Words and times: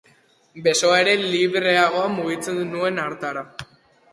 Besoa 0.67 0.95
ere 1.01 1.13
libreago 1.33 2.01
mugitzen 2.15 2.61
nuen 2.73 2.99
hartara. 3.05 3.45